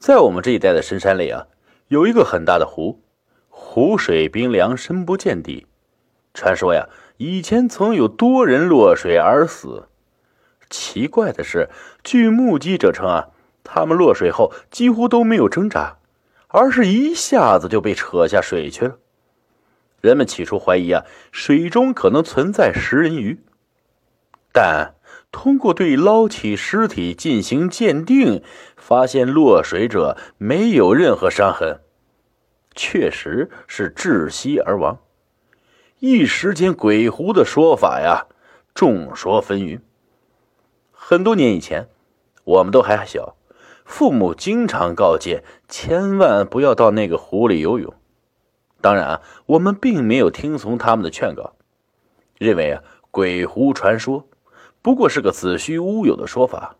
[0.00, 1.46] 在我们这一带的深山里啊，
[1.88, 3.02] 有一个很大的湖，
[3.50, 5.66] 湖水冰凉，深不见底。
[6.32, 6.88] 传说呀，
[7.18, 9.88] 以前曾有多人落水而死。
[10.70, 11.68] 奇怪的是，
[12.02, 13.28] 据目击者称啊，
[13.62, 15.98] 他们落水后几乎都没有挣扎，
[16.48, 18.96] 而是一下子就被扯下水去了。
[20.00, 23.38] 人们起初怀疑啊，水中可能存在食人鱼，
[24.50, 24.94] 但
[25.32, 28.42] 通过对捞起尸体进行鉴定，
[28.76, 31.80] 发现落水者没有任何伤痕，
[32.74, 34.98] 确实是窒息而亡。
[36.00, 38.26] 一时间，鬼狐的说法呀，
[38.74, 39.80] 众说纷纭。
[40.90, 41.88] 很多年以前，
[42.44, 43.36] 我们都还小，
[43.84, 47.94] 父母经常告诫，千万不要到那个湖里游泳。
[48.80, 51.54] 当然啊，我们并没有听从他们的劝告，
[52.38, 54.26] 认为啊，鬼狐传说
[54.82, 56.76] 不过是个子虚乌有的说法。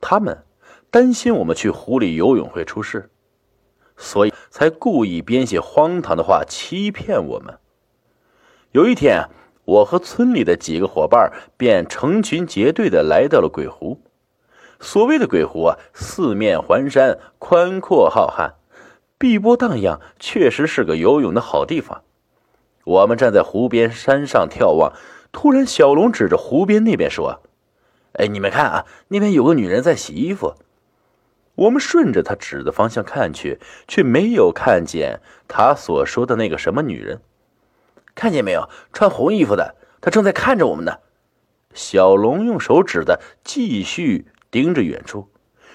[0.00, 0.44] 他们
[0.90, 3.10] 担心我们去湖里游泳会出事，
[3.96, 7.58] 所以才故意编些荒唐的话欺骗我们。
[8.72, 9.28] 有一天。
[9.68, 14.00] 我和村里的几个伙伴便成群结队的来到了鬼湖。
[14.80, 18.54] 所谓的鬼湖啊，四面环山，宽阔浩瀚，
[19.18, 22.02] 碧波荡漾，确实是个游泳的好地方。
[22.86, 24.94] 我们站在湖边山上眺望，
[25.32, 27.42] 突然小龙指着湖边那边说
[28.14, 30.54] ：“哎，你们看啊，那边有个女人在洗衣服。”
[31.56, 37.20] 我们顺着他指的方向看去，却没有看见他所说的那个什么女人。
[38.14, 40.98] 看见没有，穿红衣服的，她正在看着我们呢。
[41.74, 45.28] 小龙用手指的，继续盯着远处，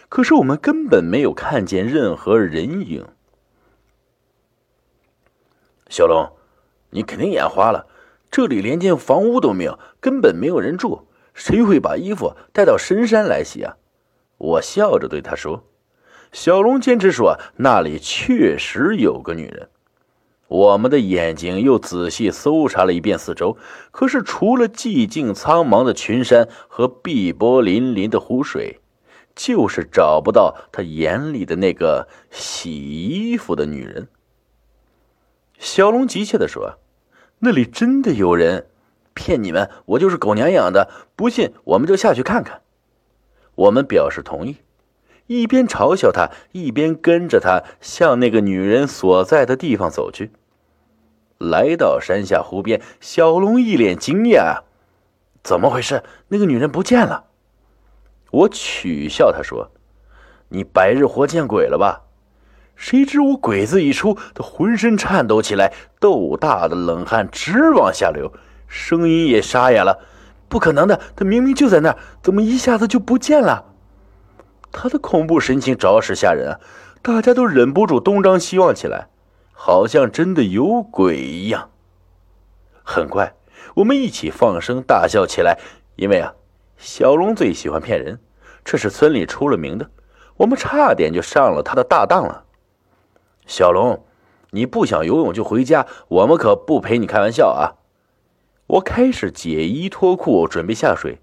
[0.08, 3.06] 可是我们根本没有看见任何人影。
[5.90, 6.32] 小龙，
[6.92, 7.88] 你肯定眼花了，
[8.34, 13.78] 这里连间房屋都没有，根本没有人住，谁会把衣服带到深山来洗啊？
[14.40, 15.64] 我笑着对他说。
[16.32, 19.70] 小龙坚持说，那里确实有个女人。
[20.48, 23.56] 我们的眼睛又仔细搜查了一遍四周，
[23.92, 28.80] 可是除了寂静苍茫的群山和碧波粼粼的湖水，
[29.36, 34.08] 就是找不到他眼里的那个洗衣服的女人。
[35.60, 36.80] 小龙急切地说
[37.46, 38.68] ：“那里真的有人？
[39.14, 39.70] 骗你们！
[39.86, 42.62] 我就是狗娘养的，不信我们就下去看看。”
[43.56, 44.60] 我们表示同意，
[45.28, 50.32] 一边嘲笑他，一边跟着他向那个女人所在的地方走去。
[51.38, 54.62] 来到山下湖边，小龙一脸惊讶
[55.44, 56.02] ：“怎么回事？
[56.30, 57.26] 那个女人不见了！”
[58.32, 59.70] 我取笑他说
[60.48, 62.04] ：“你白日活见鬼了吧？”
[62.76, 68.34] 谁知我鬼子一出，他浑身颤抖起来，豆大的冷汗直往下流，
[68.68, 70.00] 声音也沙哑了
[70.50, 73.66] ：“不可能的，他明明就在那儿，怎么一下子就不见了？”
[74.72, 76.60] 他的恐怖神情着实吓人啊！
[77.02, 79.08] 大家都忍不住东张西望起来。
[79.52, 81.70] 好像真的有鬼一样。
[82.84, 83.34] 很快，
[83.76, 85.60] 我们一起放声大笑起来，
[85.96, 86.34] 因为啊，
[86.76, 88.20] 小龙最喜欢骗人，
[88.66, 89.90] 这是村里出了名的。
[90.38, 92.44] 我们差点就上了他的大当了。
[93.46, 94.04] 小龙，
[94.52, 97.76] 你不想游泳就回家，我们可不陪你开玩笑啊！
[98.68, 101.20] 我开始解衣脱裤，准备下水。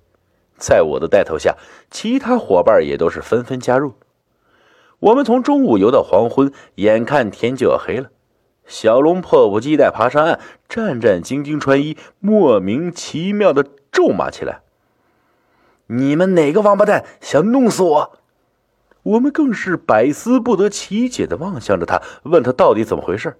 [0.58, 1.56] 在我的带头下，
[1.91, 3.94] 其他伙伴也都是纷纷加入。
[4.98, 8.10] 我们从中午游到黄昏，眼看天就要黑了。
[8.66, 10.38] 小龙迫不及待爬上岸，
[10.69, 14.60] 战战兢兢穿衣，莫名其妙的咒骂起来
[15.88, 18.19] ：“你们哪个王八蛋想弄死我？”
[19.03, 23.37] 我们更是百思不得其解的望向着他，问他到底怎么回事。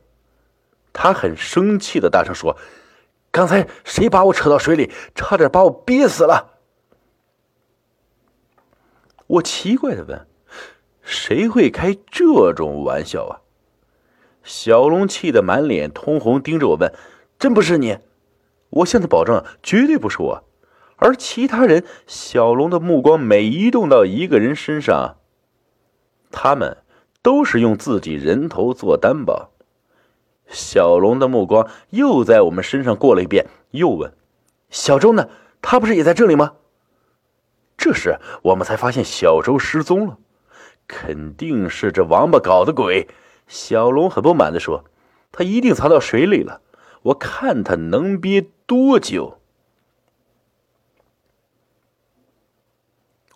[0.93, 2.57] 他很生气的大声说
[3.31, 6.59] ：“刚才谁把我扯到水里，差点把我憋死了？”
[9.29, 10.27] 我奇怪的问
[11.03, 13.41] ：“谁会开这种玩笑啊？”
[14.43, 16.93] 小龙气得满脸通红，盯着我问
[17.39, 17.99] ：“真不是你？”
[18.71, 20.45] 我向他保证：“绝对不是我。”
[20.97, 25.19] 而其他人，小龙的目光每移动到一个人身上，
[26.31, 26.79] 他们
[27.23, 29.51] 都是用自己人头做担保。
[30.49, 34.13] 小龙的目光又在我们身上过了一遍，又问
[34.71, 35.29] ：“小周呢？
[35.63, 36.55] 他不是也在这里吗？”
[37.77, 40.19] 这时我们才发现小周失踪了，
[40.87, 43.09] 肯定是这王八搞的鬼。
[43.47, 44.85] 小龙很不满的说
[45.33, 46.61] ：“他一定藏到水里了，
[47.03, 49.39] 我看他能憋多久。”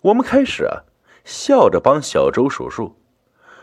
[0.01, 0.83] 我们开始啊，
[1.25, 2.95] 笑着帮小周数数，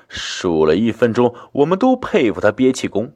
[0.09, 3.12] 数了一分钟，我们都佩服他憋气功。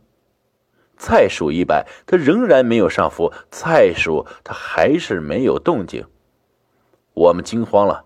[0.96, 6.06] 再数一百，他仍然没有上浮；再数，他还是没有动静。
[7.12, 8.04] 我们惊慌了，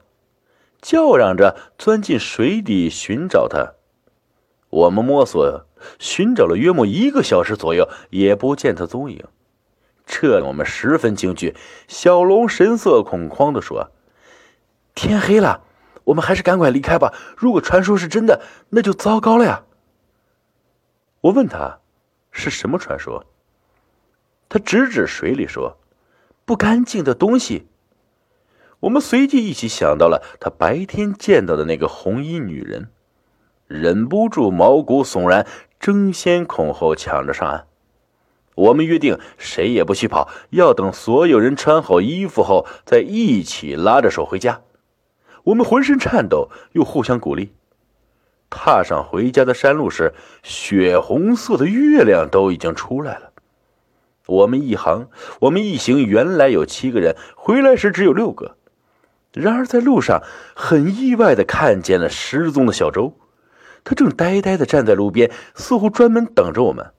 [0.83, 3.75] 叫嚷着钻进水底寻找他。
[4.71, 5.67] 我们摸索
[5.99, 9.25] 寻找了约莫一个小时左右，也不见他踪影，
[10.07, 11.55] 这让我们十分惊惧。
[11.87, 13.91] 小龙神色恐慌地说
[14.95, 15.63] ：“天黑了，
[16.05, 17.15] 我们还是赶快离开吧。
[17.37, 19.65] 如果传说是真的，那就糟糕了呀。”
[21.23, 21.81] 我问他
[22.33, 23.27] ：“是什么传说？”
[24.49, 25.79] 他指指水里说
[26.45, 27.69] ：“不干净的东西。”
[28.81, 32.89] 我们随即一起想到了他白天见到的那个红衣女人，
[33.67, 35.47] 忍不住毛骨悚然，
[35.79, 37.67] 争先恐后抢着上岸。
[38.55, 44.63] 我们约定谁也不许跑，要等所有人穿好衣服后再一起拉着手回家。
[45.45, 47.53] 我们浑身颤抖，又互相鼓励。
[48.51, 53.31] 踏上回家的山路时，血红色的月亮都已经出来了。
[54.27, 55.09] 我们一行，
[55.41, 58.57] 我们一行原来有七个人，回来时只有六个。
[59.33, 60.23] 然而，在路上
[60.55, 63.15] 很意外的看见了失踪的小周，
[63.85, 66.93] 他正呆呆的站在路边，似乎专门等着我们。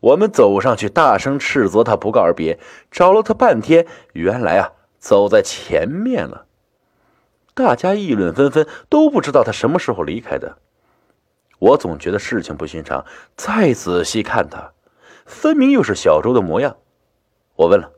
[0.00, 2.58] 我们走上去，大声斥责他不告而别，
[2.90, 6.46] 找了他半天，原来啊，走在前面了。
[7.58, 10.58] 大家议论纷纷，都不知道他什么时候离开的。
[11.58, 14.70] 我总觉得事情不寻常，再仔细看他，
[15.26, 16.76] 分明又是小周的模样。
[17.56, 17.90] 我问了：“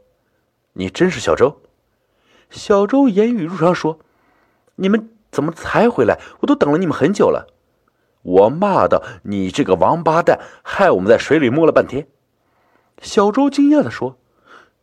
[0.72, 1.60] 你真是小周？”
[2.48, 3.98] 小周言语如常说
[4.76, 6.18] ：“你们怎么才回来？
[6.40, 7.46] 我都等了你们很久了。”
[8.24, 12.06] 我骂道：“你这个王八蛋，害我们在水里摸了半天。”
[13.02, 14.16] 小周惊讶的说：“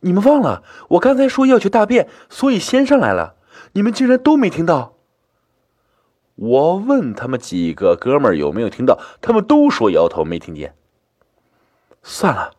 [0.02, 3.37] 你们忘了我刚才说要去大便，所以先上来了。
[3.74, 4.96] 你们竟然都没听到？”
[6.36, 10.76] 我问他们几个哥们有没有听到，他们都说摇头没听见。
[12.04, 12.54] 算了，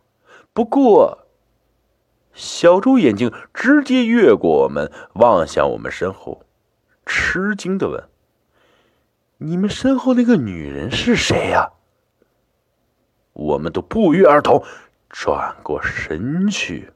[0.52, 1.24] 不过。
[2.34, 6.44] 小周眼睛直接越过我们，望向我们身后，
[7.04, 8.08] 吃惊的问
[9.38, 11.72] ：“你们身后那个女人是谁呀？”
[13.34, 14.62] 我们都不约而同
[15.10, 16.92] 转过身去。